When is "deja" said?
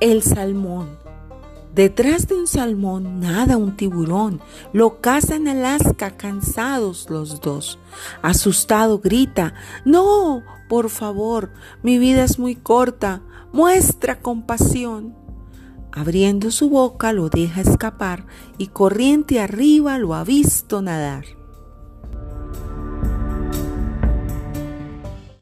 17.30-17.62